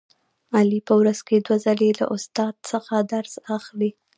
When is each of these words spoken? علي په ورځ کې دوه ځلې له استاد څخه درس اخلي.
علي 0.57 0.79
په 0.87 0.93
ورځ 0.99 1.19
کې 1.27 1.35
دوه 1.45 1.57
ځلې 1.65 1.89
له 1.99 2.05
استاد 2.15 2.53
څخه 2.69 2.93
درس 3.13 3.33
اخلي. 3.57 3.89